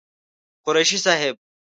قريشي 0.65 0.97
صاحب 0.97 1.37